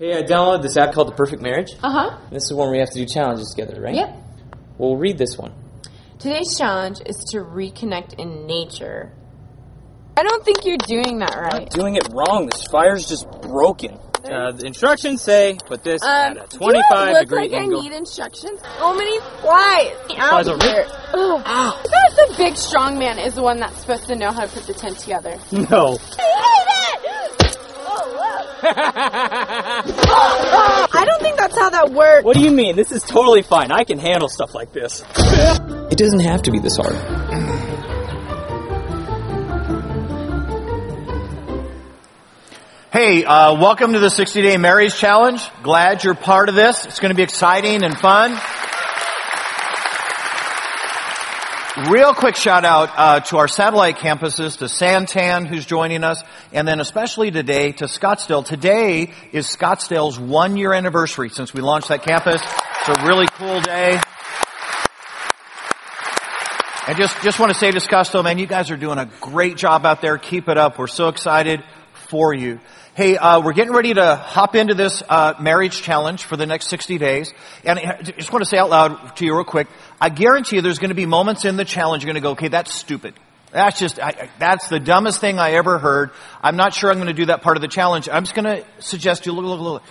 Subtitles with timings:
[0.00, 1.72] Hey, I downloaded this app called The Perfect Marriage.
[1.82, 2.18] Uh huh.
[2.30, 3.94] This is one where we have to do challenges together, right?
[3.94, 4.16] Yep.
[4.78, 5.52] Well, read this one.
[6.18, 9.12] Today's challenge is to reconnect in nature.
[10.16, 11.68] I don't think you're doing that right.
[11.68, 12.46] Doing it wrong.
[12.46, 13.98] This fire's just broken.
[14.24, 17.52] Uh, the instructions say put this at a Um, do 25 I look degree like
[17.52, 17.80] angle.
[17.80, 18.58] I need instructions?
[18.78, 19.92] So many flies.
[20.06, 20.86] Flies Out over here.
[21.12, 21.42] Ugh.
[21.44, 21.82] Ow.
[21.84, 24.66] That's the big strong man is the one that's supposed to know how to put
[24.66, 25.36] the tent together.
[25.52, 25.98] No.
[28.62, 30.90] I hate it!
[30.92, 32.24] I don't think that's how that works.
[32.24, 32.76] what do you mean?
[32.76, 33.72] This is totally fine.
[33.72, 35.02] I can handle stuff like this.
[35.16, 36.96] It doesn't have to be this hard.
[42.92, 45.40] Hey, uh, welcome to the 60 Day Marriage Challenge.
[45.62, 46.84] Glad you're part of this.
[46.86, 48.32] It's going to be exciting and fun.
[51.76, 56.20] Real quick shout out uh, to our satellite campuses, to Santan, who's joining us,
[56.52, 58.44] and then especially today to Scottsdale.
[58.44, 62.42] Today is Scottsdale's one year anniversary since we launched that campus.
[62.42, 64.00] It's a really cool day.
[66.88, 69.56] I just, just want to say to Scottsdale, man, you guys are doing a great
[69.56, 70.18] job out there.
[70.18, 70.76] Keep it up.
[70.76, 71.62] We're so excited
[72.10, 72.58] for you.
[72.94, 76.68] Hey, uh, we're getting ready to hop into this uh, marriage challenge for the next
[76.68, 77.32] 60 days.
[77.64, 79.68] And I just want to say out loud to you real quick,
[80.00, 82.32] I guarantee you there's going to be moments in the challenge you're going to go,
[82.32, 83.14] okay, that's stupid.
[83.52, 86.10] That's just, I, I- that's the dumbest thing I ever heard.
[86.42, 88.08] I'm not sure I'm going to do that part of the challenge.
[88.08, 89.82] I'm just going to suggest you, look, look, look.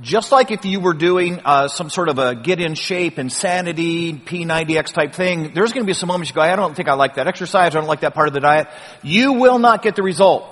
[0.00, 4.12] Just like if you were doing uh, some sort of a get in shape, insanity,
[4.14, 6.94] P90X type thing, there's going to be some moments you go, I don't think I
[6.94, 8.68] like that exercise, I don't like that part of the diet.
[9.02, 10.44] You will not get the result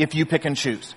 [0.00, 0.94] if you pick and choose.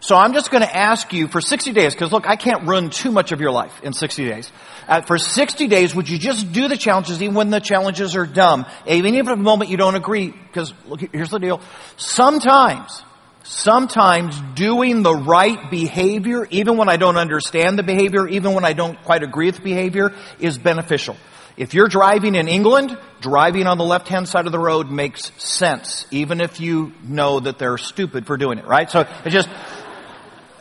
[0.00, 2.90] So I'm just going to ask you for 60 days, because look, I can't run
[2.90, 4.52] too much of your life in 60 days.
[4.86, 8.26] Uh, for 60 days, would you just do the challenges even when the challenges are
[8.26, 8.66] dumb?
[8.86, 11.60] Even if at the moment you don't agree, because look, here's the deal.
[11.96, 13.02] Sometimes,
[13.42, 18.74] sometimes doing the right behavior, even when I don't understand the behavior, even when I
[18.74, 21.16] don't quite agree with the behavior, is beneficial.
[21.56, 26.06] If you're driving in England, driving on the left-hand side of the road makes sense,
[26.10, 28.90] even if you know that they're stupid for doing it, right?
[28.90, 29.48] So it just,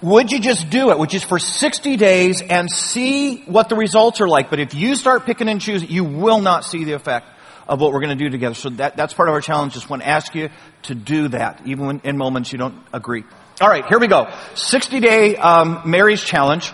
[0.01, 0.97] would you just do it?
[0.97, 4.49] which is for 60 days and see what the results are like?
[4.49, 7.27] But if you start picking and choosing, you will not see the effect
[7.67, 8.55] of what we're going to do together.
[8.55, 9.73] So that, that's part of our challenge.
[9.73, 10.49] Just want to ask you
[10.83, 13.25] to do that, even when, in moments you don't agree.
[13.59, 14.31] All right, here we go.
[14.53, 16.71] 60 day um, challenge.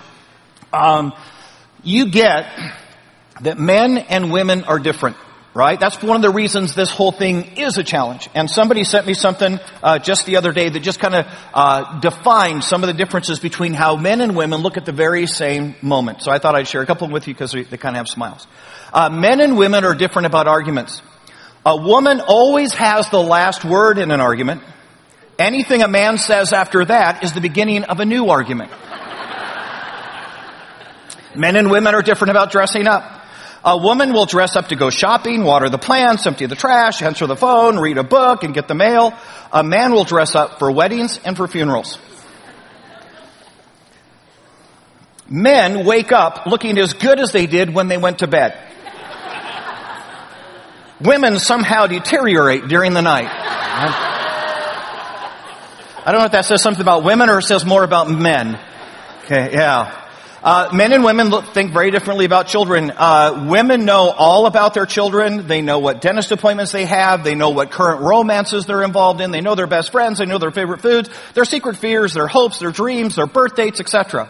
[0.74, 1.14] Um,
[1.84, 2.46] you get
[3.42, 5.18] that men and women are different,
[5.54, 5.80] right?
[5.80, 8.30] That's one of the reasons this whole thing is a challenge.
[8.34, 12.00] And somebody sent me something uh, just the other day that just kind of uh,
[12.00, 15.76] defined some of the differences between how men and women look at the very same
[15.82, 16.22] moment.
[16.22, 18.48] So I thought I'd share a couple with you because they, kind of have smiles.
[18.94, 21.02] Uh, men and women are different about arguments.
[21.66, 24.64] A woman always has the last word in an argument.
[25.38, 28.72] Anything a man says after that is the beginning of a new argument.
[31.36, 33.21] Men and women are different about dressing up.
[33.64, 37.28] A woman will dress up to go shopping, water the plants, empty the trash, answer
[37.28, 39.14] the phone, read a book, and get the mail.
[39.52, 42.00] A man will dress up for weddings and for funerals.
[45.30, 48.58] Men wake up looking as good as they did when they went to bed.
[51.00, 53.30] Women somehow deteriorate during the night.
[56.04, 58.60] I don't know if that says something about women or it says more about men.
[59.24, 60.01] Okay, yeah.
[60.44, 62.92] Uh, men and women look, think very differently about children.
[62.96, 65.46] Uh, women know all about their children.
[65.46, 67.24] They know what dentist appointments they have.
[67.24, 69.30] They know what current romances they're involved in.
[69.30, 70.18] They know their best friends.
[70.18, 73.80] They know their favorite foods, their secret fears, their hopes, their dreams, their birth dates,
[73.80, 74.30] etc.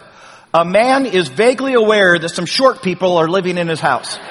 [0.52, 4.18] A man is vaguely aware that some short people are living in his house.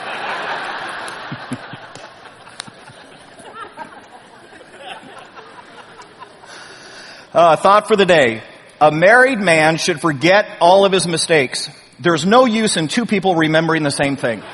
[7.34, 8.44] Uh, thought for the day.
[8.82, 11.70] A married man should forget all of his mistakes.
[12.00, 14.40] There's no use in two people remembering the same thing.
[14.42, 14.48] all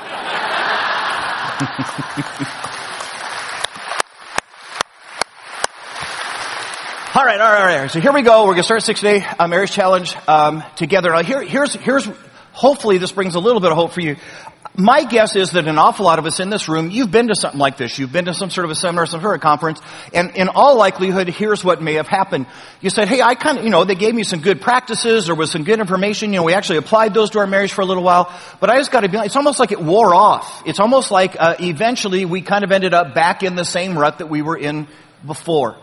[7.24, 7.90] right, all right, all right.
[7.90, 8.42] So here we go.
[8.42, 11.08] We're going to start six day marriage challenge um, together.
[11.08, 12.06] Now, here, here's, here's,
[12.52, 14.16] hopefully this brings a little bit of hope for you.
[14.80, 17.34] My guess is that an awful lot of us in this room, you've been to
[17.34, 17.98] something like this.
[17.98, 19.80] You've been to some sort of a seminar, some sort of a conference,
[20.14, 22.46] and in all likelihood, here's what may have happened.
[22.80, 25.34] You said, hey, I kind of, you know, they gave me some good practices, there
[25.34, 27.86] was some good information, you know, we actually applied those to our marriage for a
[27.86, 30.62] little while, but I just gotta be, it's almost like it wore off.
[30.64, 34.18] It's almost like, uh, eventually we kind of ended up back in the same rut
[34.18, 34.86] that we were in
[35.26, 35.76] before.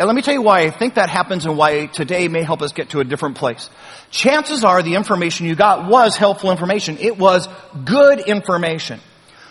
[0.00, 2.62] And let me tell you why I think that happens and why today may help
[2.62, 3.68] us get to a different place.
[4.10, 6.96] Chances are the information you got was helpful information.
[6.96, 7.46] It was
[7.84, 8.98] good information.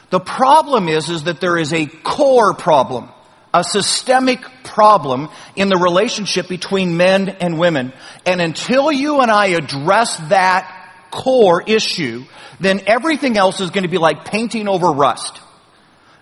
[0.10, 3.10] The problem is, is that there is a core problem
[3.54, 7.94] a systemic problem in the relationship between men and women.
[8.26, 12.26] And until you and I address that core issue,
[12.60, 15.42] then everything else is going to be like painting over rust.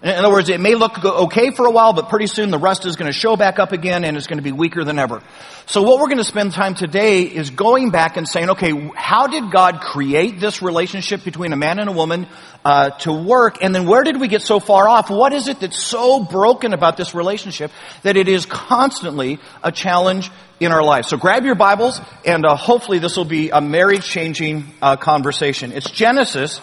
[0.08, 2.86] In other words, it may look okay for a while, but pretty soon the rust
[2.86, 5.22] is going to show back up again and it's going to be weaker than ever.
[5.66, 9.28] So what we're going to spend time today is going back and saying, okay, how
[9.28, 12.26] did God create this relationship between a man and a woman
[12.64, 13.62] uh, to work?
[13.62, 15.10] And then where did we get so far off?
[15.10, 17.70] What is it that's so broken about this relationship
[18.04, 20.32] that it is constantly a challenge
[20.62, 21.10] in our lives?
[21.10, 25.74] So grab your Bibles and uh, hopefully this will be a marriage changing uh, conversation.
[25.74, 26.62] It's Genesis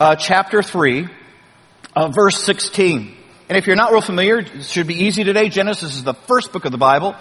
[0.00, 1.17] uh, chapter 3
[1.98, 3.12] uh, verse 16.
[3.48, 5.48] And if you're not real familiar, it should be easy today.
[5.48, 7.16] Genesis is the first book of the Bible.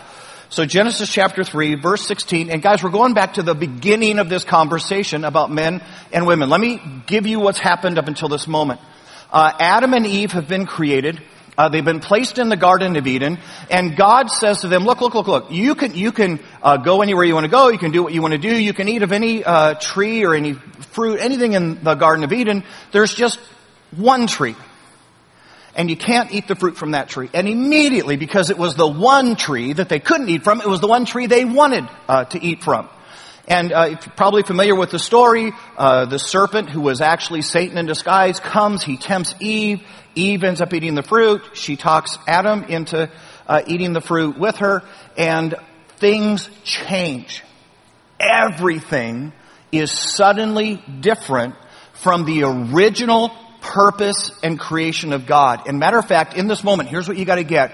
[0.49, 2.51] So Genesis chapter 3, verse 16.
[2.51, 5.81] And guys, we're going back to the beginning of this conversation about men
[6.13, 6.49] and women.
[6.49, 8.79] Let me give you what's happened up until this moment.
[9.31, 11.23] Uh, Adam and Eve have been created.
[11.57, 13.39] Uh, they've been placed in the Garden of Eden,
[13.71, 15.51] and God says to them, "Look, look, look, look!
[15.51, 17.69] You can you can uh, go anywhere you want to go.
[17.69, 18.55] You can do what you want to do.
[18.55, 22.31] You can eat of any uh, tree or any fruit, anything in the Garden of
[22.31, 22.63] Eden.
[22.91, 23.39] There's just
[23.91, 24.55] one tree
[25.77, 27.29] and you can't eat the fruit from that tree.
[27.33, 30.81] And immediately, because it was the one tree that they couldn't eat from, it was
[30.81, 32.89] the one tree they wanted uh, to eat from.
[33.47, 37.43] And uh, if you're probably familiar with the story, uh, the serpent, who was actually
[37.43, 39.81] Satan in disguise, comes, he tempts Eve.
[40.15, 41.43] Eve ends up eating the fruit.
[41.53, 43.09] She talks Adam into
[43.45, 44.81] uh, eating the fruit with her,
[45.15, 45.55] and
[45.97, 47.43] things change.
[48.19, 49.31] Everything
[49.71, 51.55] is suddenly different
[51.93, 53.31] from the original
[53.67, 55.67] purpose and creation of God.
[55.67, 57.71] And matter of fact, in this moment, here's what you gotta get.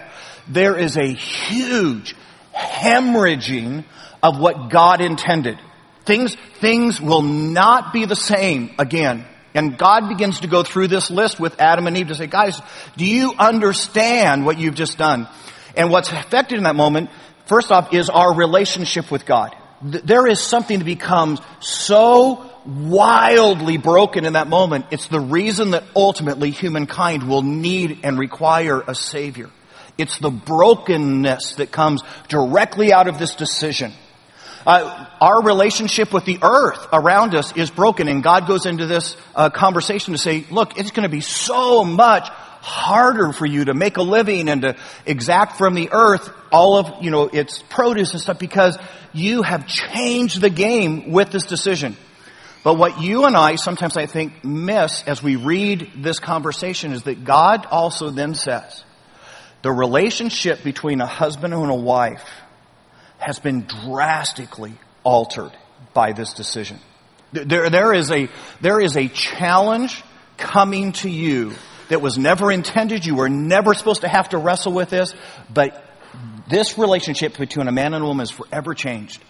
[0.47, 2.15] There is a huge
[2.53, 3.85] hemorrhaging
[4.21, 5.59] of what God intended.
[6.05, 9.25] Things, things will not be the same again.
[9.55, 12.59] And God begins to go through this list with Adam and Eve to say, guys,
[12.97, 15.27] do you understand what you've just done?
[15.75, 17.09] And what's affected in that moment,
[17.45, 19.55] first off, is our relationship with God.
[19.83, 24.85] There is something that becomes so wildly broken in that moment.
[24.91, 29.49] It's the reason that ultimately humankind will need and require a savior.
[29.97, 33.91] It's the brokenness that comes directly out of this decision.
[34.65, 39.17] Uh, our relationship with the earth around us is broken, and God goes into this
[39.35, 42.29] uh, conversation to say, "Look, it's going to be so much
[42.63, 44.75] harder for you to make a living and to
[45.05, 48.77] exact from the earth all of you know its produce and stuff because
[49.11, 51.95] you have changed the game with this decision."
[52.63, 57.03] But what you and I sometimes I think miss as we read this conversation is
[57.03, 58.85] that God also then says,
[59.63, 62.25] the relationship between a husband and a wife
[63.17, 64.73] has been drastically
[65.03, 65.51] altered
[65.93, 66.79] by this decision.
[67.33, 68.29] There, there is a,
[68.61, 70.01] there is a challenge
[70.37, 71.53] coming to you
[71.93, 73.05] that was never intended.
[73.05, 75.13] You were never supposed to have to wrestle with this,
[75.53, 75.85] but
[76.49, 79.23] this relationship between a man and a woman is forever changed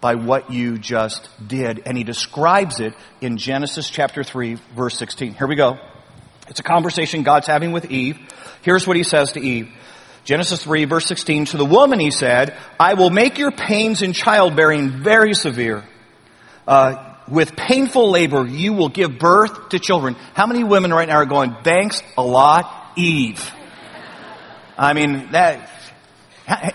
[0.00, 1.82] by what you just did.
[1.86, 5.34] And he describes it in Genesis chapter 3, verse 16.
[5.34, 5.76] Here we go.
[6.48, 8.16] It's a conversation God's having with Eve.
[8.62, 9.70] Here's what he says to Eve.
[10.22, 11.46] Genesis 3, verse 16.
[11.46, 15.82] To the woman he said, I will make your pains in childbearing very severe.
[16.64, 20.14] Uh, with painful labor, you will give birth to children.
[20.34, 23.50] How many women right now are going, thanks a lot, Eve?
[24.76, 25.70] I mean, that,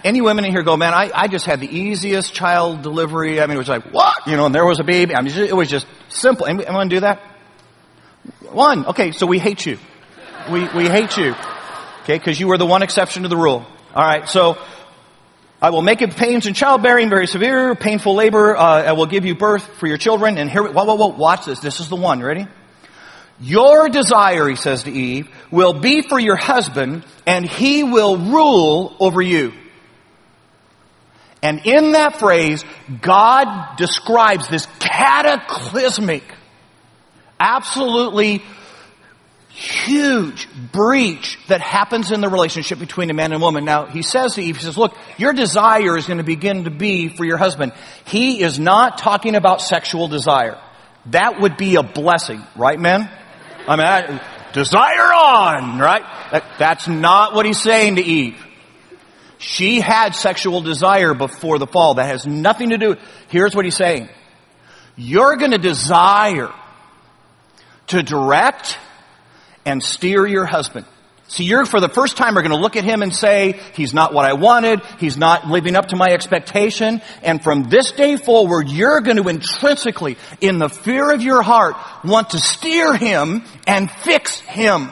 [0.04, 3.42] any women in here go, man, I, I just had the easiest child delivery.
[3.42, 4.25] I mean, it was like, what?
[4.25, 5.16] You know, and there was a baby.
[5.16, 6.46] I mean, it was just simple.
[6.46, 7.22] Anyone do that?
[8.52, 8.85] One.
[8.88, 9.78] Okay, so we hate you.
[10.50, 11.35] We, we hate you.
[12.04, 13.66] Okay, because you were the one exception to the rule.
[13.94, 14.57] Alright, so,
[15.61, 18.56] I will make it pains in childbearing very severe, painful labor.
[18.56, 20.37] Uh, I will give you birth for your children.
[20.37, 21.59] And here, whoa, whoa, whoa, watch this.
[21.59, 22.21] This is the one.
[22.21, 22.47] Ready?
[23.42, 28.95] Your desire, he says to Eve, will be for your husband, and he will rule
[29.01, 29.54] over you.
[31.42, 32.63] And in that phrase,
[33.01, 36.23] God describes this cataclysmic,
[37.39, 38.44] absolutely
[39.59, 43.66] huge breach that happens in the relationship between a man and a woman.
[43.66, 46.71] Now, he says to Eve, he says, look, your desire is going to begin to
[46.71, 47.73] be for your husband.
[48.06, 50.57] He is not talking about sexual desire.
[51.07, 53.09] That would be a blessing, right men?
[53.68, 54.21] I mean, I,
[54.54, 56.04] desire on, right?
[56.31, 58.45] That, that's not what he's saying to Eve.
[59.39, 61.95] She had sexual desire before the fall.
[61.95, 62.95] That has nothing to do.
[63.30, 64.09] Here's what he's saying.
[64.95, 66.54] You're going to desire
[67.87, 68.78] to direct
[69.66, 70.85] and steer your husband.
[71.30, 73.94] See, you're for the first time are going to look at him and say, he's
[73.94, 74.81] not what I wanted.
[74.99, 77.04] He's not living up to my expectation.
[77.21, 81.75] And from this day forward, you're going to intrinsically, in the fear of your heart,
[82.04, 84.89] want to steer him and fix him.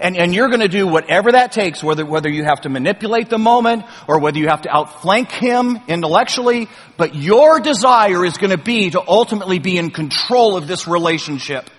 [0.00, 3.30] And, and you're going to do whatever that takes, whether, whether you have to manipulate
[3.30, 8.50] the moment or whether you have to outflank him intellectually, but your desire is going
[8.50, 11.70] to be to ultimately be in control of this relationship.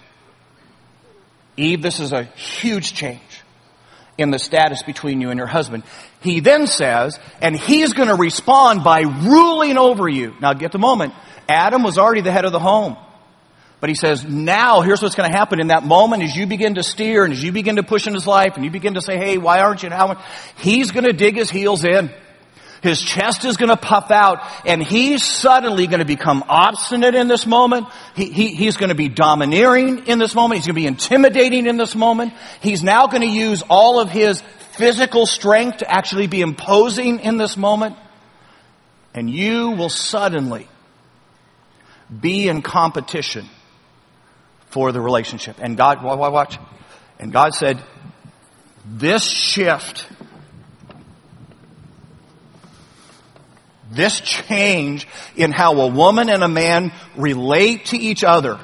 [1.57, 3.21] Eve, this is a huge change
[4.17, 5.83] in the status between you and your husband.
[6.21, 10.33] He then says, and he's going to respond by ruling over you.
[10.39, 11.13] Now get the moment.
[11.49, 12.97] Adam was already the head of the home.
[13.79, 16.75] But he says, now here's what's going to happen in that moment as you begin
[16.75, 19.01] to steer and as you begin to push in his life and you begin to
[19.01, 20.23] say, hey, why aren't you now?
[20.57, 22.11] He's going to dig his heels in.
[22.87, 27.27] His chest is going to puff out and he's suddenly going to become obstinate in
[27.27, 27.87] this moment.
[28.15, 30.59] He, he, he's going to be domineering in this moment.
[30.59, 32.33] He's going to be intimidating in this moment.
[32.61, 34.41] He's now going to use all of his
[34.71, 37.97] physical strength to actually be imposing in this moment.
[39.13, 40.67] And you will suddenly
[42.21, 43.49] be in competition
[44.67, 45.57] for the relationship.
[45.59, 46.57] And God, why watch.
[47.19, 47.81] And God said,
[48.85, 50.07] this shift,
[53.91, 58.59] this change in how a woman and a man relate to each other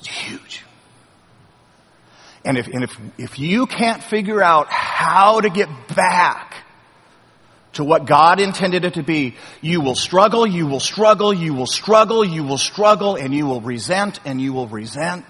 [0.00, 0.64] it's huge.
[2.44, 6.54] And if, and if, if you can't figure out how to get back
[7.74, 11.66] to what God intended it to be, you will struggle, you will struggle, you will
[11.66, 15.24] struggle, you will struggle, and you will resent, and you will resent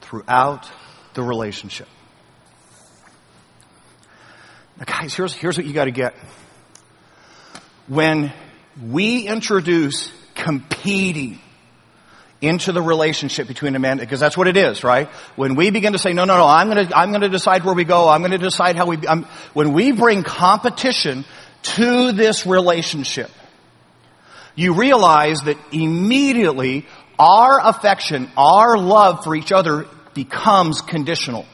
[0.00, 0.68] throughout
[1.14, 1.88] the relationship.
[4.80, 6.14] Now guys, here's, here's what you gotta get.
[7.86, 8.32] When
[8.82, 11.38] we introduce competing
[12.40, 15.08] into the relationship between a man, because that's what it is, right?
[15.36, 17.84] When we begin to say, no, no, no, I'm gonna, I'm gonna decide where we
[17.84, 21.26] go, I'm gonna decide how we, I'm, when we bring competition
[21.62, 23.30] to this relationship,
[24.54, 26.86] you realize that immediately
[27.18, 31.44] our affection, our love for each other becomes conditional.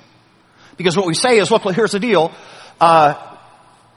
[0.77, 2.33] Because what we say is, look, here's the deal,
[2.81, 3.37] uh,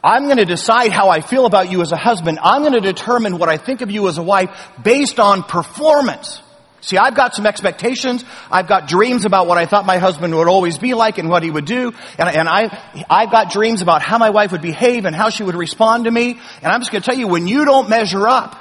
[0.02, 2.38] I'm going to decide how I feel about you as a husband.
[2.42, 4.50] I'm going to determine what I think of you as a wife
[4.82, 6.40] based on performance.
[6.82, 8.24] See, I've got some expectations.
[8.50, 11.42] I've got dreams about what I thought my husband would always be like and what
[11.42, 11.92] he would do.
[12.18, 15.42] And, and I, I've got dreams about how my wife would behave and how she
[15.42, 16.40] would respond to me.
[16.62, 18.56] And I'm just going to tell you, when you don't measure up,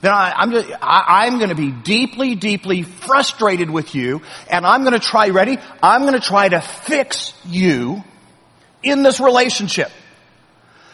[0.00, 4.22] then I, I'm, just, I, I'm going to be deeply, deeply frustrated with you.
[4.48, 5.58] And I'm going to try, ready?
[5.82, 8.04] I'm going to try to fix you
[8.82, 9.90] in this relationship.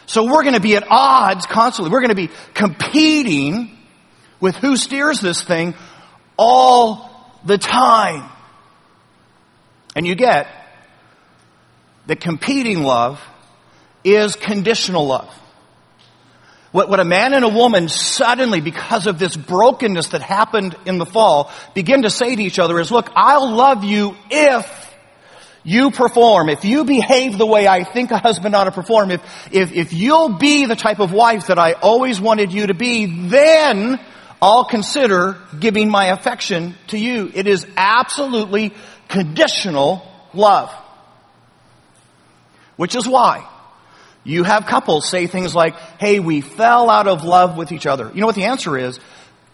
[0.05, 1.91] So we're going to be at odds constantly.
[1.91, 3.77] We're going to be competing
[4.39, 5.73] with who steers this thing
[6.37, 7.09] all
[7.43, 8.29] the time.
[9.95, 10.47] And you get
[12.07, 13.21] that competing love
[14.03, 15.33] is conditional love.
[16.71, 20.97] What, what a man and a woman suddenly, because of this brokenness that happened in
[20.97, 24.84] the fall, begin to say to each other is, look, I'll love you if
[25.65, 29.21] you perform, if you behave the way I think a husband ought to perform, if,
[29.51, 33.27] if, if you'll be the type of wife that I always wanted you to be,
[33.27, 33.99] then
[34.39, 37.31] I'll consider giving my affection to you.
[37.33, 38.73] It is absolutely
[39.07, 40.03] conditional
[40.35, 40.71] love.
[42.75, 43.49] Which is why
[44.23, 48.11] you have couples say things like, hey, we fell out of love with each other.
[48.13, 48.99] You know what the answer is?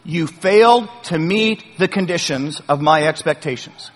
[0.03, 3.91] You failed to meet the conditions of my expectations.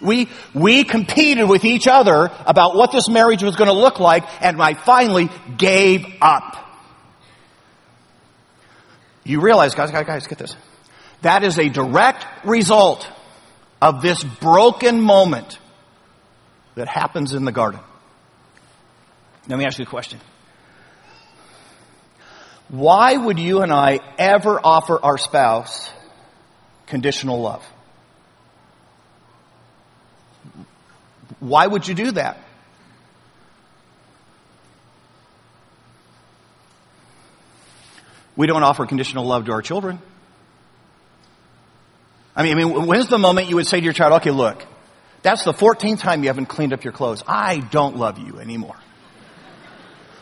[0.00, 4.24] We, we competed with each other about what this marriage was going to look like,
[4.42, 6.56] and I finally gave up.
[9.24, 10.54] You realize, guys, guys, guys, get this.
[11.22, 13.08] That is a direct result
[13.80, 15.58] of this broken moment
[16.74, 17.80] that happens in the garden.
[19.48, 20.20] Let me ask you a question.
[22.68, 25.90] Why would you and I ever offer our spouse
[26.86, 27.64] conditional love?
[31.40, 32.38] Why would you do that?
[38.36, 39.98] We don't offer conditional love to our children.
[42.34, 44.62] I mean, I mean, when's the moment you would say to your child, okay, look,
[45.22, 47.24] that's the 14th time you haven't cleaned up your clothes.
[47.26, 48.76] I don't love you anymore.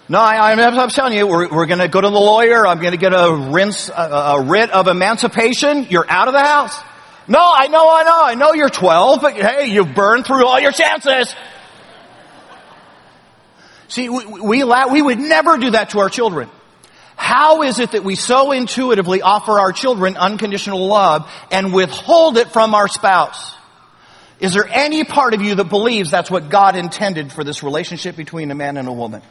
[0.09, 2.67] No, I, am telling you, we're, we're going to go to the lawyer.
[2.67, 5.87] I'm going to get a rinse, a, a writ of emancipation.
[5.89, 6.79] You're out of the house.
[7.27, 10.61] No, I know, I know, I know you're 12, but hey, you've burned through all
[10.61, 11.35] your chances.
[13.89, 16.51] See, we, we, we would never do that to our children.
[17.17, 22.49] How is it that we so intuitively offer our children unconditional love and withhold it
[22.49, 23.55] from our spouse?
[24.41, 28.17] Is there any part of you that believes that's what God intended for this relationship
[28.17, 29.23] between a man and a woman?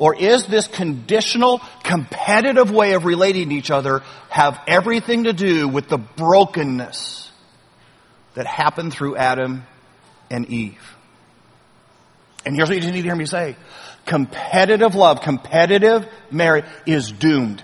[0.00, 5.68] Or is this conditional, competitive way of relating to each other have everything to do
[5.68, 7.30] with the brokenness
[8.32, 9.62] that happened through Adam
[10.30, 10.96] and Eve?
[12.46, 13.56] And here's what you need to hear me say.
[14.06, 17.62] Competitive love, competitive marriage is doomed.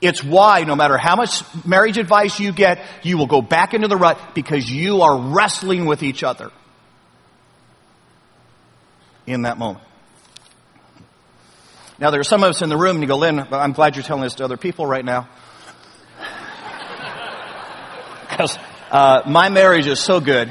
[0.00, 3.88] It's why no matter how much marriage advice you get, you will go back into
[3.88, 6.52] the rut because you are wrestling with each other
[9.26, 9.84] in that moment.
[12.00, 13.94] Now, there are some of us in the room, and you go, Lynn, I'm glad
[13.94, 15.28] you're telling this to other people right now.
[18.30, 18.58] Because
[18.90, 20.50] uh, my marriage is so good.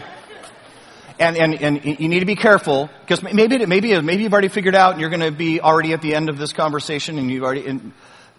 [1.17, 4.75] And, and, and you need to be careful, because maybe, maybe, maybe you've already figured
[4.75, 7.43] out and you're going to be already at the end of this conversation and you've
[7.43, 7.93] already, and,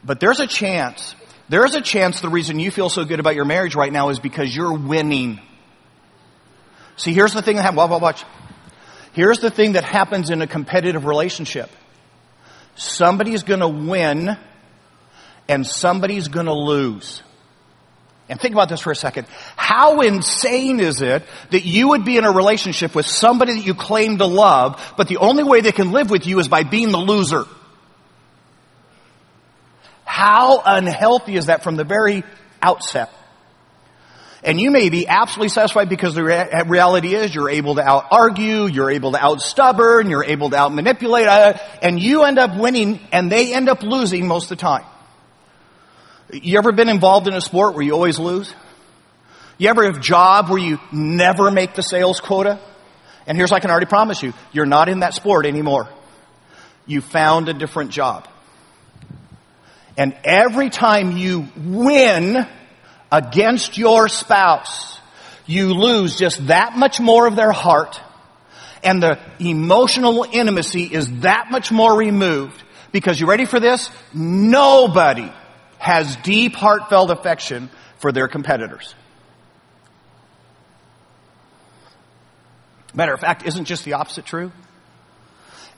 [0.05, 1.17] but there's a chance,
[1.49, 4.21] there's a chance the reason you feel so good about your marriage right now is
[4.21, 5.41] because you're winning.
[6.97, 8.25] See, here's the thing that happens, watch, watch.
[9.15, 11.71] Here's the thing that happens in a competitive relationship.
[12.75, 14.37] Somebody's gonna win
[15.49, 17.23] and somebody's gonna lose.
[18.29, 19.27] And think about this for a second.
[19.57, 23.75] How insane is it that you would be in a relationship with somebody that you
[23.75, 26.93] claim to love, but the only way they can live with you is by being
[26.93, 27.45] the loser?
[30.05, 32.23] How unhealthy is that from the very
[32.63, 33.11] outset?
[34.43, 38.07] And you may be absolutely satisfied because the rea- reality is you're able to out
[38.11, 42.39] argue, you're able to out stubborn, you're able to out manipulate, uh, and you end
[42.39, 44.85] up winning and they end up losing most of the time.
[46.33, 48.55] You ever been involved in a sport where you always lose?
[49.59, 52.59] You ever have a job where you never make the sales quota?
[53.27, 55.89] And here's what I can already promise you, you're not in that sport anymore.
[56.87, 58.27] You found a different job.
[59.99, 62.47] And every time you win
[63.11, 64.99] against your spouse,
[65.47, 68.01] you lose just that much more of their heart
[68.83, 72.63] and the emotional intimacy is that much more removed
[72.93, 73.91] because you ready for this?
[74.15, 75.31] Nobody
[75.79, 78.95] has deep heartfelt affection for their competitors.
[82.93, 84.51] Matter of fact, isn't just the opposite true?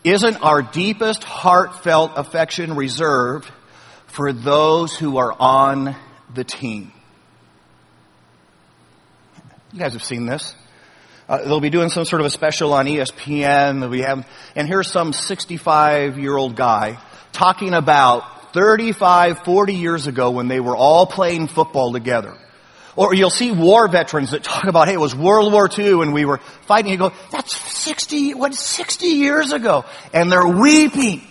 [0.03, 3.51] Isn't our deepest heartfelt affection reserved
[4.07, 5.95] for those who are on
[6.35, 6.93] the team?
[9.73, 10.55] You guys have seen this.
[11.27, 13.81] Uh, they'll be doing some sort of a special on ESPN.
[13.81, 16.99] They'll be having, and here's some 65 year old guy
[17.33, 22.37] talking about 35, 40 years ago when they were all playing football together.
[22.97, 26.13] Or you'll see war veterans that talk about, hey, it was World War II and
[26.13, 26.93] we were fighting.
[26.93, 29.87] You go, that's 60, what, 60 years ago.
[30.13, 31.23] And they're weeping.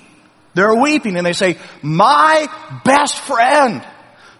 [0.55, 2.47] They're weeping and they say, my
[2.83, 3.85] best friend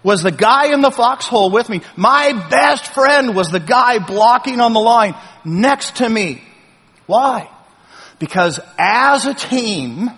[0.03, 1.81] was the guy in the foxhole with me.
[1.95, 6.43] My best friend was the guy blocking on the line next to me.
[7.05, 7.49] Why?
[8.19, 10.09] Because as a team,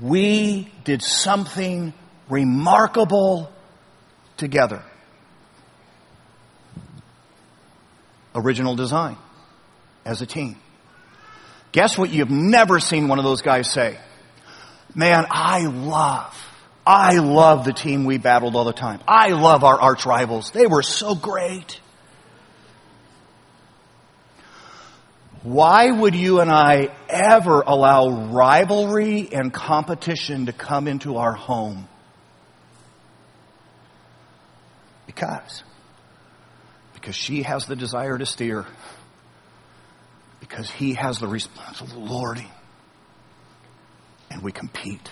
[0.00, 1.92] we did something
[2.28, 3.50] remarkable
[4.36, 4.82] together.
[8.34, 9.16] Original design
[10.04, 10.56] as a team.
[11.72, 13.98] Guess what you've never seen one of those guys say?
[14.94, 16.53] Man, I love
[16.86, 19.00] I love the team we battled all the time.
[19.08, 20.50] I love our arch rivals.
[20.50, 21.80] They were so great.
[25.42, 31.88] Why would you and I ever allow rivalry and competition to come into our home?
[35.06, 35.62] Because.
[36.94, 38.66] Because she has the desire to steer.
[40.40, 42.50] Because he has the responsibility.
[44.30, 45.10] And we compete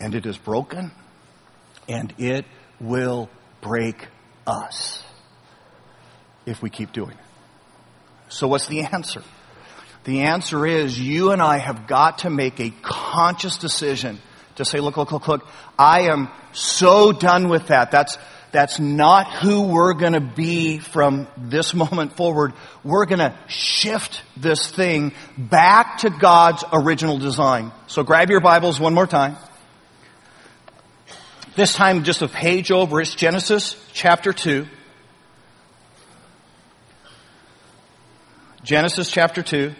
[0.00, 0.90] and it is broken,
[1.88, 2.44] and it
[2.80, 3.28] will
[3.60, 4.08] break
[4.46, 5.02] us
[6.46, 7.16] if we keep doing it.
[8.28, 9.22] So what's the answer?
[10.04, 14.18] The answer is you and I have got to make a conscious decision
[14.56, 15.46] to say, look, look, look, look,
[15.78, 17.90] I am so done with that.
[17.90, 18.18] That's,
[18.50, 22.54] that's not who we're gonna be from this moment forward.
[22.84, 27.72] We're gonna shift this thing back to God's original design.
[27.86, 29.36] So grab your Bibles one more time.
[31.58, 34.64] This time just a page over, it's Genesis chapter 2.
[38.62, 39.74] Genesis chapter 2.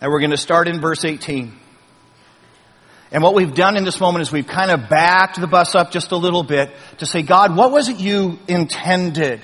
[0.00, 1.52] And we're going to start in verse 18.
[3.12, 5.90] And what we've done in this moment is we've kind of backed the bus up
[5.90, 9.42] just a little bit to say, God, what was it you intended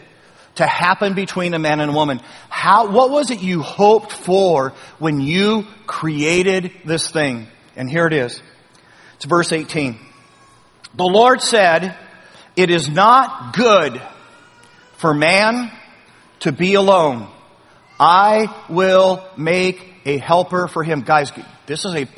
[0.55, 2.23] to happen between a man and a woman?
[2.49, 7.49] How, what was it you hoped for when you created this thing?
[7.77, 8.43] And here it is.
[9.17, 9.99] It's verse 18.
[10.95, 11.97] The Lord said,
[12.57, 14.01] it is not good
[14.99, 15.73] for man
[16.41, 17.29] to be alone.
[17.99, 21.01] I will make a helper for him.
[21.01, 21.33] Guys,
[21.67, 22.09] this is a,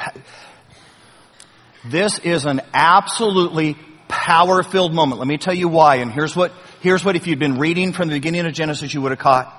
[1.86, 3.76] this is an absolutely
[4.08, 5.18] power filled moment.
[5.18, 5.96] Let me tell you why.
[5.96, 9.00] And here's what, here's what if you'd been reading from the beginning of Genesis, you
[9.02, 9.52] would have caught.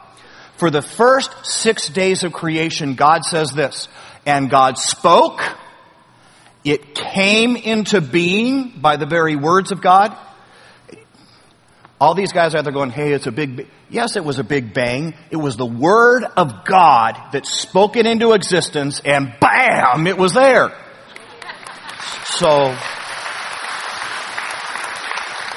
[0.58, 3.88] For the first six days of creation, God says this,
[4.26, 5.42] and God spoke,
[6.72, 10.16] it came into being by the very words of God.
[12.00, 14.74] All these guys out there going, hey, it's a big, yes, it was a big
[14.74, 15.16] bang.
[15.32, 20.34] It was the word of God that spoke it into existence and bam, it was
[20.34, 20.76] there.
[22.26, 22.76] So,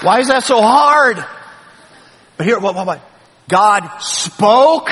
[0.02, 1.22] why is that so hard?
[2.36, 3.02] But here, what, what, what?
[3.48, 4.88] God spoke,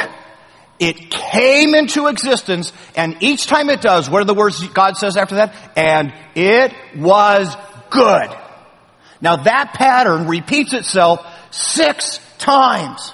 [0.79, 5.17] it came into existence, and each time it does, what are the words God says
[5.17, 5.55] after that?
[5.77, 7.55] And it was
[7.91, 8.31] good.
[9.21, 13.13] Now that pattern repeats itself six times.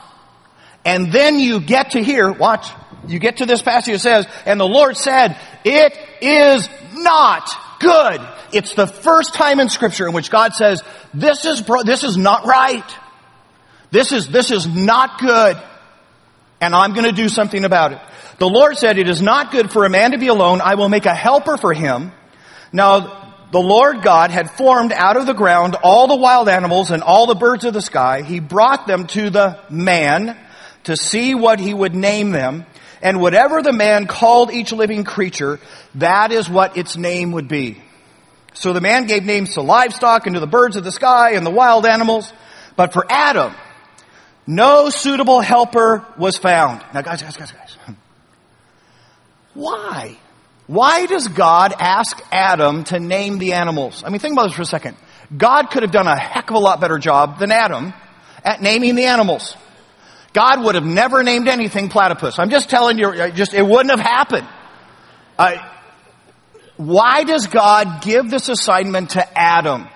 [0.85, 2.67] And then you get to here, watch,
[3.09, 7.51] you get to this passage that says, and the Lord said, it is not
[7.81, 8.21] good.
[8.53, 10.83] It's the first time in scripture in which God says,
[11.15, 12.85] this is, this is not right.
[13.91, 15.57] This is, this is not good.
[16.65, 18.01] And I'm going to do something about it.
[18.39, 20.63] The Lord said, it is not good for a man to be alone.
[20.63, 22.11] I will make a helper for him.
[22.73, 27.03] Now, the Lord God had formed out of the ground all the wild animals and
[27.03, 28.23] all the birds of the sky.
[28.23, 30.39] He brought them to the man
[30.85, 32.65] to see what he would name them.
[33.03, 35.61] And whatever the man called each living creature,
[35.97, 37.77] that is what its name would be.
[38.55, 41.45] So the man gave names to livestock and to the birds of the sky and
[41.45, 42.33] the wild animals.
[42.75, 43.55] But for Adam,
[44.47, 46.85] no suitable helper was found.
[46.93, 47.77] Now guys, guys, guys, guys.
[49.55, 50.19] Why?
[50.67, 54.03] Why does God ask Adam to name the animals?
[54.05, 54.97] I mean, think about this for a second.
[55.37, 57.93] God could have done a heck of a lot better job than Adam
[58.45, 59.57] at naming the animals.
[60.33, 62.39] God would have never named anything platypus.
[62.39, 64.49] I'm just telling you, just, it wouldn't have happened.
[65.39, 65.57] Uh,
[66.77, 69.87] why does God give this assignment to Adam?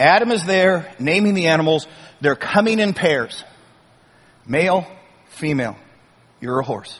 [0.00, 1.86] Adam is there naming the animals.
[2.22, 3.44] They're coming in pairs.
[4.46, 4.86] Male,
[5.28, 5.76] female.
[6.40, 6.98] You're a horse.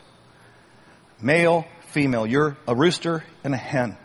[1.20, 2.26] Male, female.
[2.26, 3.96] You're a rooster and a hen.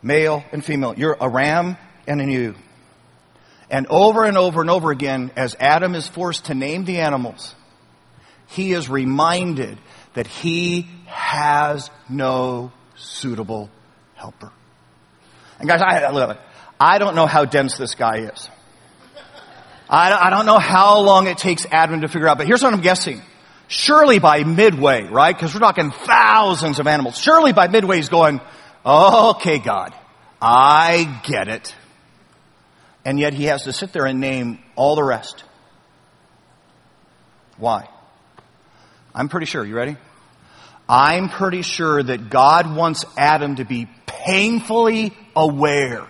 [0.00, 0.94] Male and female.
[0.96, 2.54] You're a ram and an ewe.
[3.68, 7.52] And over and over and over again, as Adam is forced to name the animals,
[8.46, 9.76] he is reminded
[10.12, 13.70] that he has no suitable
[14.14, 14.52] helper.
[15.58, 16.38] And guys, I, look,
[16.78, 18.48] I don't know how dense this guy is.
[19.88, 22.80] I don't know how long it takes Adam to figure out, but here's what I'm
[22.80, 23.22] guessing.
[23.68, 25.34] Surely by midway, right?
[25.34, 27.18] Because we're talking thousands of animals.
[27.18, 28.40] Surely by midway he's going,
[28.84, 29.94] okay, God,
[30.40, 31.74] I get it.
[33.04, 35.44] And yet he has to sit there and name all the rest.
[37.56, 37.88] Why?
[39.14, 39.64] I'm pretty sure.
[39.64, 39.96] You ready?
[40.88, 46.08] I'm pretty sure that God wants Adam to be painfully aware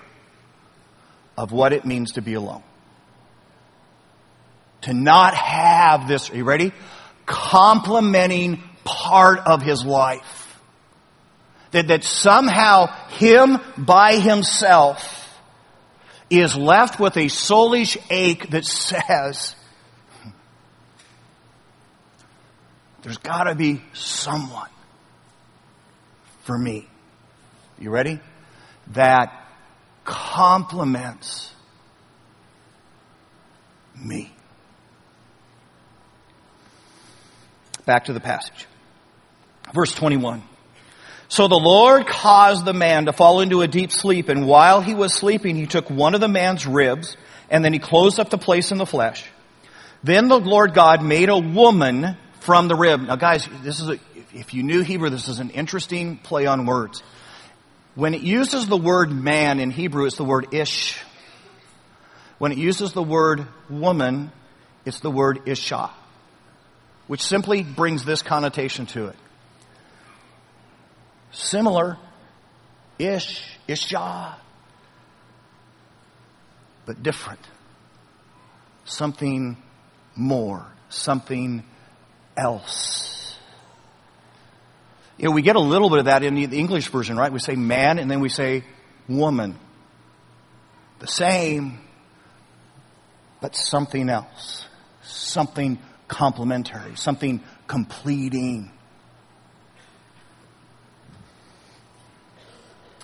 [1.36, 2.62] of what it means to be alone.
[4.82, 6.72] To not have this, are you ready?
[7.26, 10.60] complementing part of his life.
[11.72, 15.20] That, that somehow him by himself
[16.30, 19.54] is left with a soulish ache that says,
[23.02, 24.70] there's gotta be someone
[26.44, 26.88] for me.
[27.78, 28.20] You ready?
[28.88, 29.43] That
[30.04, 31.52] complements
[33.96, 34.32] me.
[37.86, 38.66] Back to the passage.
[39.72, 40.42] Verse 21.
[41.28, 44.94] So the Lord caused the man to fall into a deep sleep, and while he
[44.94, 47.16] was sleeping, he took one of the man's ribs,
[47.50, 49.24] and then he closed up the place in the flesh.
[50.02, 53.00] Then the Lord God made a woman from the rib.
[53.00, 53.98] Now guys, this is a,
[54.34, 57.02] if you knew Hebrew, this is an interesting play on words.
[57.94, 60.98] When it uses the word man in Hebrew, it's the word ish.
[62.38, 64.32] When it uses the word woman,
[64.84, 65.90] it's the word isha
[67.06, 69.16] which simply brings this connotation to it.
[71.32, 71.98] Similar,
[72.98, 74.36] ish, isha,
[76.86, 77.40] but different.
[78.84, 79.56] Something
[80.14, 81.64] more, something
[82.36, 83.23] else.
[85.16, 87.32] You know, we get a little bit of that in the English version, right?
[87.32, 88.64] We say man and then we say
[89.08, 89.58] woman.
[90.98, 91.78] The same,
[93.40, 94.66] but something else.
[95.02, 98.70] Something complementary, something completing.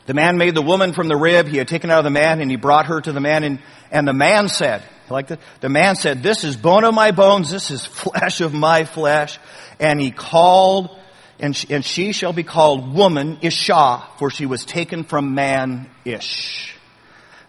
[0.06, 2.40] The man made the woman from the rib he had taken out of the man
[2.40, 3.60] and he brought her to the man and,
[3.92, 7.50] and the man said, like the, the man said, this is bone of my bones,
[7.50, 9.38] this is flesh of my flesh.
[9.78, 10.96] And he called,
[11.40, 15.90] and she, and she shall be called woman, Isha, for she was taken from man,
[16.04, 16.74] Ish.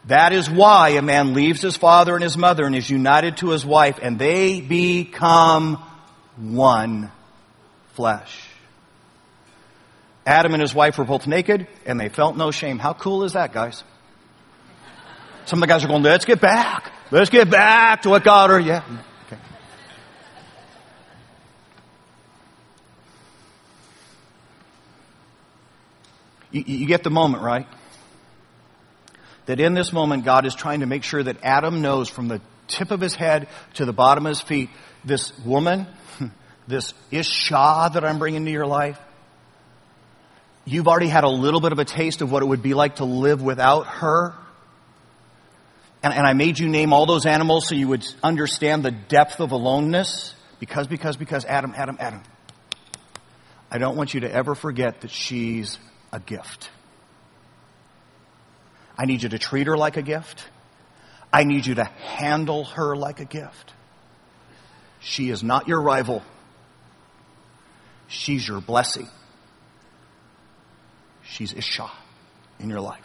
[0.05, 3.49] That is why a man leaves his father and his mother and is united to
[3.49, 5.75] his wife and they become
[6.37, 7.11] one
[7.93, 8.47] flesh.
[10.25, 12.79] Adam and his wife were both naked and they felt no shame.
[12.79, 13.83] How cool is that, guys?
[15.45, 16.91] Some of the guys are going, let's get back.
[17.11, 18.83] Let's get back to what God or yeah.
[26.51, 27.67] You, you get the moment, right?
[29.45, 32.41] That in this moment, God is trying to make sure that Adam knows from the
[32.67, 34.69] tip of his head to the bottom of his feet,
[35.03, 35.87] this woman,
[36.67, 38.99] this Isha that I'm bringing to your life,
[40.65, 42.97] you've already had a little bit of a taste of what it would be like
[42.97, 44.33] to live without her.
[46.03, 49.39] And, and I made you name all those animals so you would understand the depth
[49.39, 50.35] of aloneness.
[50.59, 52.21] Because, because, because, Adam, Adam, Adam.
[53.71, 55.79] I don't want you to ever forget that she's
[56.11, 56.69] a gift.
[58.97, 60.43] I need you to treat her like a gift.
[61.33, 63.73] I need you to handle her like a gift.
[64.99, 66.21] She is not your rival.
[68.07, 69.07] She's your blessing.
[71.23, 71.89] She's Isha
[72.59, 72.99] in your life.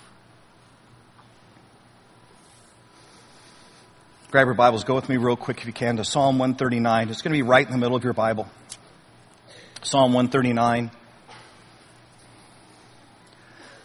[4.33, 4.83] Grab your Bibles.
[4.83, 7.09] Go with me real quick if you can to Psalm 139.
[7.09, 8.49] It's going to be right in the middle of your Bible.
[9.83, 10.91] Psalm 139.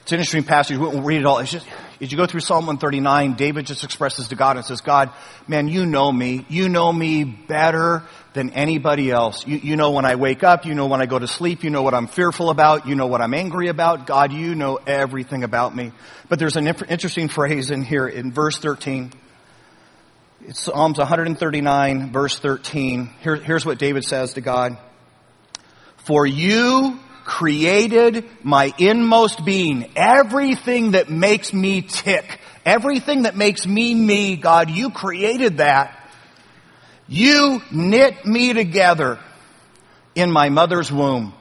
[0.02, 0.78] It's an interesting passage.
[0.78, 1.38] We won't read it all.
[1.40, 1.68] It's just,
[2.00, 5.12] as you go through Psalm 139, David just expresses to God and says, God,
[5.48, 6.44] man, you know me.
[6.50, 9.46] You know me better than anybody else.
[9.46, 10.66] You, you know when I wake up.
[10.66, 11.64] You know when I go to sleep.
[11.64, 12.88] You know what I'm fearful about.
[12.88, 14.08] You know what I'm angry about.
[14.08, 15.92] God, you know everything about me.
[16.30, 19.12] But there's an interesting phrase in here in verse 13.
[20.48, 23.12] It's Psalms 139 verse 13.
[23.22, 24.80] Here, here's what David says to God.
[25.98, 27.00] For you
[27.42, 29.92] created my inmost being.
[29.96, 32.40] Everything that makes me tick.
[32.64, 35.98] Everything that makes me me, God, you created that.
[37.08, 39.20] You knit me together
[40.14, 41.34] in my mother's womb.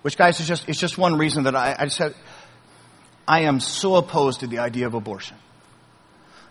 [0.00, 2.00] Which guys is just, it's just one reason that I, I just
[3.28, 5.36] I am so opposed to the idea of abortion.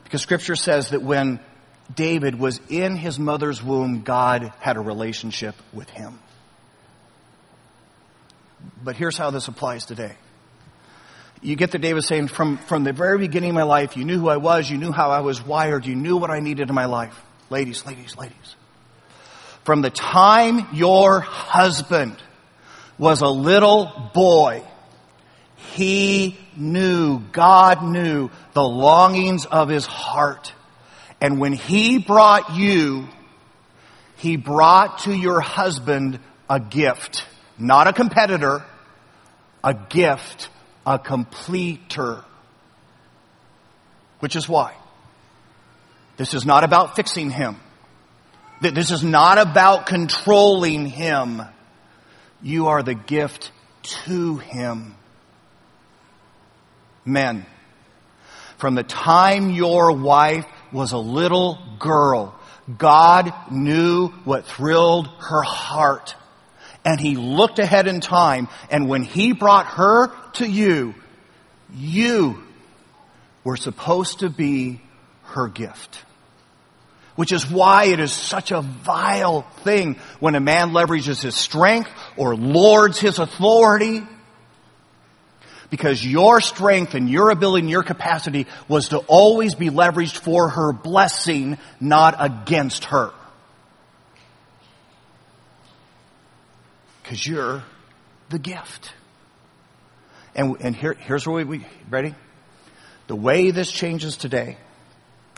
[0.03, 1.39] Because scripture says that when
[1.95, 6.19] David was in his mother's womb, God had a relationship with him.
[8.83, 10.15] But here's how this applies today.
[11.41, 14.19] You get the David saying, from, from the very beginning of my life, you knew
[14.19, 16.75] who I was, you knew how I was wired, you knew what I needed in
[16.75, 17.19] my life.
[17.49, 18.55] Ladies, ladies, ladies.
[19.63, 22.15] From the time your husband
[22.97, 24.63] was a little boy,
[25.73, 30.53] he knew, God knew the longings of his heart.
[31.21, 33.07] And when he brought you,
[34.17, 37.25] he brought to your husband a gift.
[37.57, 38.63] Not a competitor,
[39.63, 40.49] a gift,
[40.85, 42.23] a completer.
[44.19, 44.73] Which is why.
[46.17, 47.57] This is not about fixing him.
[48.61, 51.41] This is not about controlling him.
[52.41, 53.51] You are the gift
[54.05, 54.95] to him.
[57.03, 57.45] Men,
[58.57, 62.33] from the time your wife was a little girl,
[62.77, 66.15] God knew what thrilled her heart.
[66.85, 70.93] And he looked ahead in time, and when he brought her to you,
[71.73, 72.43] you
[73.43, 74.81] were supposed to be
[75.23, 76.03] her gift.
[77.15, 81.89] Which is why it is such a vile thing when a man leverages his strength
[82.17, 84.03] or lords his authority
[85.69, 90.49] because your strength and your ability and your capacity was to always be leveraged for
[90.49, 93.11] her blessing, not against her.
[97.05, 97.63] Because you're
[98.29, 98.91] the gift.
[100.33, 102.15] And, and here, here's where we, ready?
[103.05, 104.57] The way this changes today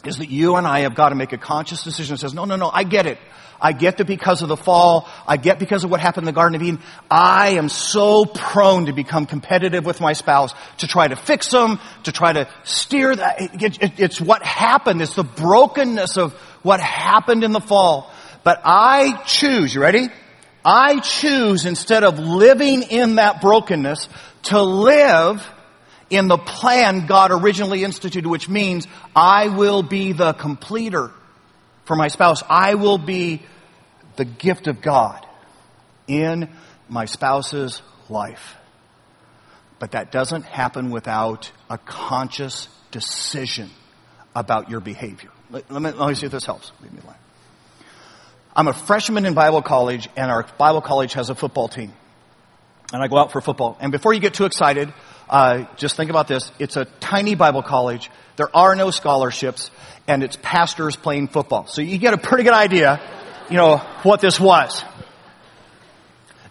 [0.05, 2.45] is that you and I have got to make a conscious decision that says, no,
[2.45, 3.17] no, no, I get it.
[3.59, 5.09] I get that because of the fall.
[5.27, 6.79] I get because of what happened in the Garden of Eden.
[7.11, 11.81] I am so prone to become competitive with my spouse, to try to fix them,
[12.03, 13.41] to try to steer that.
[13.41, 15.01] It, it, it's what happened.
[15.01, 16.31] It's the brokenness of
[16.63, 18.09] what happened in the fall.
[18.45, 20.07] But I choose, you ready?
[20.69, 24.09] I choose instead of living in that brokenness
[24.43, 25.41] to live
[26.09, 31.11] in the plan God originally instituted, which means I will be the completer
[31.85, 32.43] for my spouse.
[32.49, 33.43] I will be
[34.17, 35.25] the gift of God
[36.05, 36.49] in
[36.89, 38.57] my spouse's life.
[39.79, 43.69] But that doesn't happen without a conscious decision
[44.35, 45.29] about your behavior.
[45.49, 46.73] Let, let me, let me see if this helps.
[48.57, 51.93] I'm a freshman in Bible college, and our Bible college has a football team.
[52.91, 53.77] And I go out for football.
[53.79, 54.91] And before you get too excited,
[55.29, 56.51] uh, just think about this.
[56.57, 58.09] It's a tiny Bible college.
[58.35, 59.69] There are no scholarships,
[60.07, 61.67] and it's pastors playing football.
[61.67, 62.99] So you get a pretty good idea,
[63.51, 64.83] you know, what this was.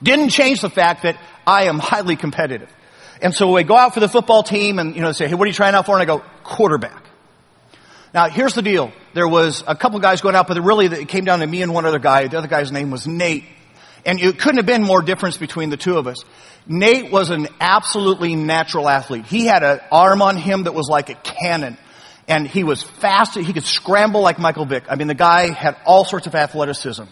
[0.00, 2.72] Didn't change the fact that I am highly competitive.
[3.20, 5.46] And so we go out for the football team and, you know, say, hey, what
[5.46, 5.98] are you trying out for?
[5.98, 7.05] And I go, quarterback.
[8.16, 8.92] Now, here's the deal.
[9.12, 11.74] There was a couple guys going out, but really it came down to me and
[11.74, 12.26] one other guy.
[12.28, 13.44] The other guy's name was Nate.
[14.06, 16.24] And it couldn't have been more difference between the two of us.
[16.66, 19.26] Nate was an absolutely natural athlete.
[19.26, 21.76] He had an arm on him that was like a cannon.
[22.26, 23.34] And he was fast.
[23.34, 24.84] He could scramble like Michael Vick.
[24.88, 27.04] I mean, the guy had all sorts of athleticism.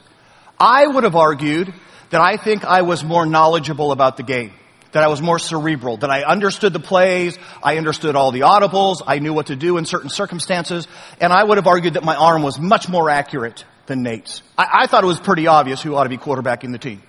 [0.59, 1.75] I would have argued
[2.09, 4.55] that I think I was more knowledgeable about the game
[4.95, 9.03] that I was more cerebral, that I understood the plays, I understood all the audibles,
[9.05, 10.87] I knew what to do in certain circumstances,
[11.21, 14.43] and I would have argued that my arm was much more accurate than Nate's.
[14.57, 17.03] I, I thought it was pretty obvious who ought to be quarterbacking the team.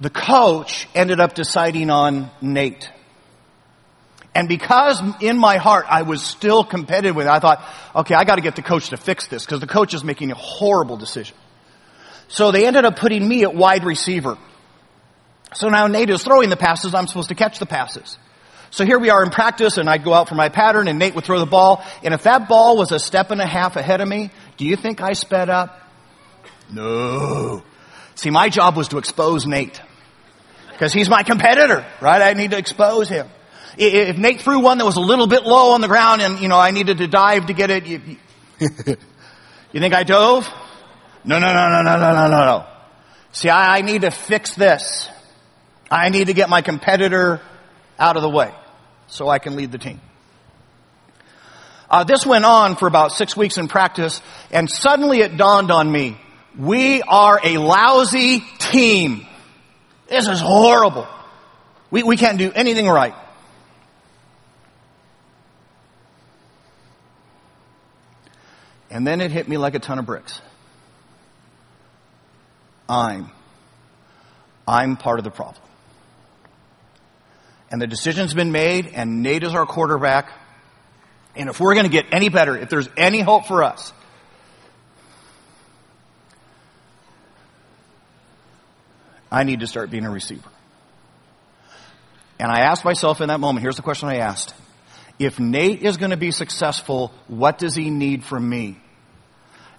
[0.00, 2.90] The coach ended up deciding on Nate.
[4.34, 7.64] And because in my heart I was still competitive with it, I thought,
[7.96, 10.36] okay, I gotta get the coach to fix this, because the coach is making a
[10.36, 11.36] horrible decision.
[12.28, 14.36] So they ended up putting me at wide receiver.
[15.54, 16.94] So now Nate is throwing the passes.
[16.94, 18.16] I'm supposed to catch the passes.
[18.70, 21.14] So here we are in practice, and I'd go out for my pattern, and Nate
[21.16, 21.84] would throw the ball.
[22.04, 24.76] And if that ball was a step and a half ahead of me, do you
[24.76, 25.76] think I sped up?
[26.72, 27.64] No.
[28.14, 29.80] See, my job was to expose Nate
[30.70, 32.22] because he's my competitor, right?
[32.22, 33.28] I need to expose him.
[33.76, 36.48] If Nate threw one that was a little bit low on the ground, and you
[36.48, 38.00] know I needed to dive to get it, you,
[38.60, 40.48] you think I dove?
[41.24, 42.66] No, no, no, no, no, no, no, no.
[43.32, 45.08] See, I, I need to fix this.
[45.90, 47.40] I need to get my competitor
[47.98, 48.52] out of the way
[49.08, 50.00] so I can lead the team.
[51.90, 54.22] Uh, this went on for about six weeks in practice,
[54.52, 56.16] and suddenly it dawned on me,
[56.56, 59.26] we are a lousy team.
[60.08, 61.08] This is horrible.
[61.90, 63.14] We, we can't do anything right.
[68.88, 70.40] And then it hit me like a ton of bricks.
[72.88, 73.30] I'm,
[74.66, 75.62] I'm part of the problem
[77.70, 80.32] and the decision's been made, and Nate is our quarterback.
[81.36, 83.92] And if we're going to get any better, if there's any hope for us,
[89.30, 90.50] I need to start being a receiver.
[92.40, 94.54] And I asked myself in that moment, here's the question I asked.
[95.18, 98.80] If Nate is going to be successful, what does he need from me?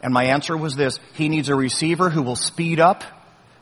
[0.01, 0.99] And my answer was this.
[1.13, 3.03] He needs a receiver who will speed up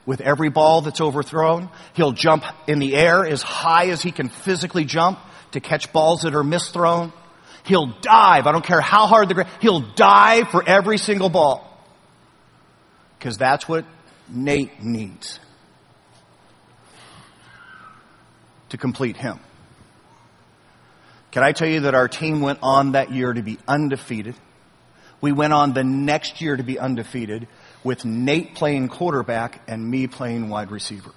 [0.09, 1.69] with every ball that's overthrown.
[1.93, 5.19] He'll jump in the air as high as he can physically jump
[5.51, 7.13] to catch balls that are misthrown.
[7.63, 8.47] He'll dive.
[8.47, 9.51] I don't care how hard the ground.
[9.61, 11.63] He'll dive for every single ball.
[13.19, 13.85] Because that's what
[14.27, 15.39] Nate needs
[18.69, 19.39] to complete him.
[21.29, 24.33] Can I tell you that our team went on that year to be undefeated?
[25.21, 27.47] We went on the next year to be undefeated
[27.83, 31.11] with Nate playing quarterback and me playing wide receiver.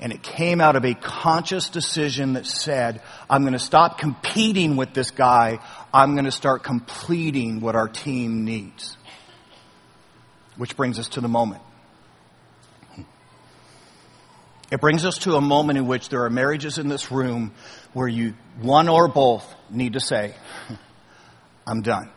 [0.00, 4.76] And it came out of a conscious decision that said, I'm going to stop competing
[4.76, 5.58] with this guy.
[5.92, 8.96] I'm going to start completing what our team needs.
[10.56, 11.62] Which brings us to the moment.
[14.70, 17.52] It brings us to a moment in which there are marriages in this room
[17.92, 20.34] where you, one or both, need to say,
[21.66, 22.10] I'm done.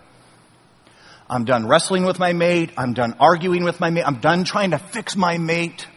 [1.33, 2.69] I'm done wrestling with my mate.
[2.77, 4.03] I'm done arguing with my mate.
[4.05, 5.87] I'm done trying to fix my mate.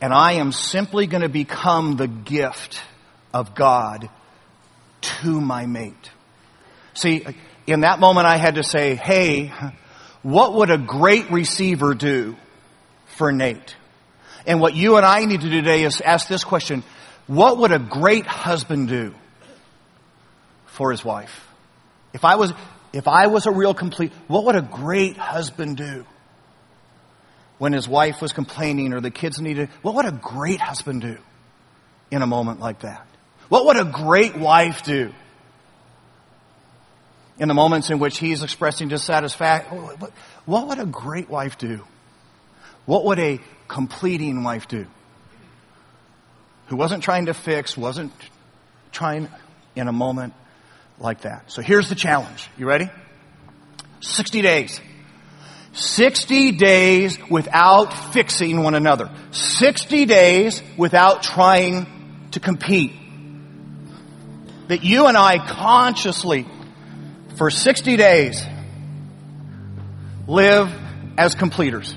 [0.00, 2.80] And I am simply going to become the gift
[3.34, 4.08] of God
[5.02, 6.10] to my mate.
[6.94, 7.26] See,
[7.66, 9.52] in that moment I had to say, hey,
[10.22, 12.36] what would a great receiver do
[13.04, 13.76] for Nate?
[14.46, 16.82] And what you and I need to do today is ask this question.
[17.26, 19.14] What would a great husband do
[20.64, 21.46] for his wife?
[22.14, 22.54] If I was,
[22.96, 26.06] if I was a real complete, what would a great husband do?
[27.58, 31.18] When his wife was complaining or the kids needed, what would a great husband do
[32.10, 33.06] in a moment like that?
[33.50, 35.12] What would a great wife do
[37.38, 39.76] in the moments in which he's expressing dissatisfaction?
[40.46, 41.84] What would a great wife do?
[42.86, 44.86] What would a completing wife do?
[46.68, 48.12] Who wasn't trying to fix, wasn't
[48.90, 49.28] trying
[49.74, 50.32] in a moment
[50.98, 51.50] like that.
[51.50, 52.48] So here's the challenge.
[52.56, 52.90] You ready?
[54.00, 54.80] 60 days.
[55.72, 59.10] 60 days without fixing one another.
[59.30, 62.92] 60 days without trying to compete.
[64.68, 66.46] That you and I consciously,
[67.36, 68.42] for 60 days,
[70.26, 70.72] live
[71.18, 71.94] as completers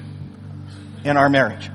[1.03, 1.69] in our marriage.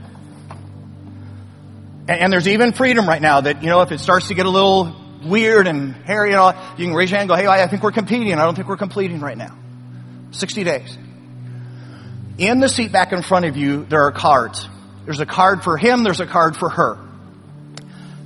[2.06, 4.50] And, there's even freedom right now that, you know, if it starts to get a
[4.50, 4.94] little
[5.24, 7.82] weird and hairy and all, you can raise your hand and go, hey, I think
[7.82, 8.32] we're competing.
[8.34, 9.56] I don't think we're completing right now.
[10.32, 10.98] 60 days.
[12.38, 14.68] In the seat back in front of you, there are cards.
[15.04, 16.98] There's a card for him, there's a card for her.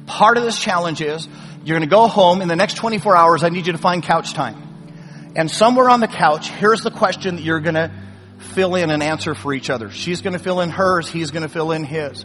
[0.07, 1.29] Part of this challenge is
[1.65, 3.45] you're going to go home in the next 24 hours.
[3.45, 5.33] I need you to find couch time.
[5.37, 7.93] And somewhere on the couch, here's the question that you're going to
[8.39, 9.91] fill in and answer for each other.
[9.91, 12.25] She's going to fill in hers, he's going to fill in his.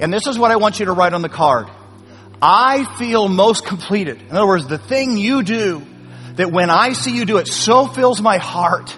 [0.00, 1.68] And this is what I want you to write on the card.
[2.42, 4.22] I feel most completed.
[4.22, 5.86] In other words, the thing you do
[6.36, 8.96] that when I see you do it so fills my heart.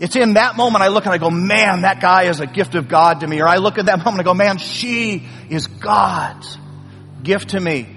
[0.00, 2.74] It's in that moment I look and I go, man, that guy is a gift
[2.74, 3.40] of God to me.
[3.40, 6.58] Or I look at that moment and I go, man, she is God's
[7.22, 7.94] gift to me.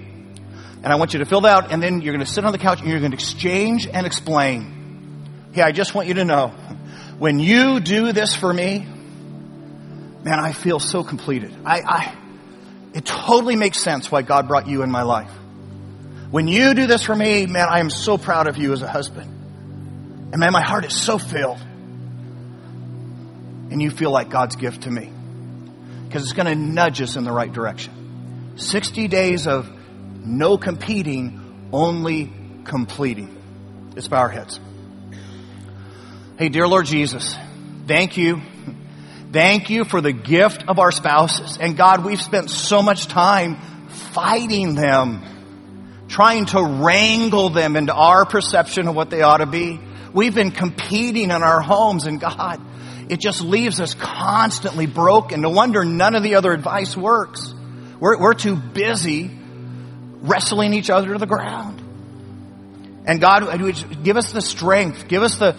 [0.82, 2.52] And I want you to fill that out and then you're going to sit on
[2.52, 5.50] the couch and you're going to exchange and explain.
[5.52, 6.48] Hey, I just want you to know
[7.18, 8.80] when you do this for me,
[10.24, 11.54] man, I feel so completed.
[11.64, 12.16] I, I,
[12.94, 15.30] it totally makes sense why God brought you in my life.
[16.30, 18.88] When you do this for me, man, I am so proud of you as a
[18.88, 19.30] husband.
[20.32, 21.58] And man, my heart is so filled.
[23.70, 25.10] And you feel like God's gift to me.
[26.06, 28.54] Because it's going to nudge us in the right direction.
[28.56, 29.70] 60 days of
[30.24, 32.32] no competing, only
[32.64, 33.90] completing.
[33.94, 34.60] Let's bow our heads.
[36.38, 37.36] Hey, dear Lord Jesus,
[37.86, 38.40] thank you
[39.32, 41.56] Thank you for the gift of our spouses.
[41.58, 43.56] And God, we've spent so much time
[43.88, 45.22] fighting them,
[46.08, 49.80] trying to wrangle them into our perception of what they ought to be.
[50.12, 52.60] We've been competing in our homes and God,
[53.08, 55.40] it just leaves us constantly broken.
[55.40, 57.54] No wonder none of the other advice works.
[57.98, 59.30] We're, we're too busy
[60.20, 61.80] wrestling each other to the ground.
[63.06, 63.44] And God,
[64.04, 65.56] give us the strength, give us the,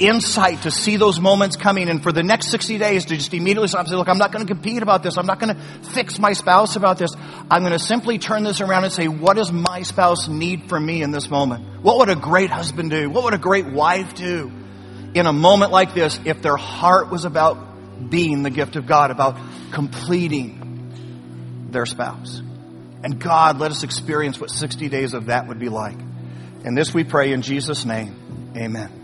[0.00, 3.68] insight to see those moments coming and for the next 60 days to just immediately
[3.68, 5.16] stop and say, look, I'm not going to compete about this.
[5.18, 7.14] I'm not going to fix my spouse about this.
[7.50, 10.86] I'm going to simply turn this around and say, what does my spouse need from
[10.86, 11.82] me in this moment?
[11.82, 13.10] What would a great husband do?
[13.10, 14.50] What would a great wife do
[15.14, 19.10] in a moment like this if their heart was about being the gift of God,
[19.10, 19.36] about
[19.70, 22.40] completing their spouse?
[23.02, 25.98] And God, let us experience what 60 days of that would be like.
[26.64, 28.52] And this we pray in Jesus' name.
[28.56, 28.99] Amen.